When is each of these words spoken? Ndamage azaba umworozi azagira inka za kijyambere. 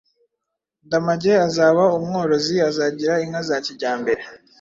Ndamage 0.85 1.33
azaba 1.47 1.83
umworozi 1.99 2.55
azagira 2.69 3.13
inka 3.23 3.41
za 3.47 3.57
kijyambere. 3.65 4.21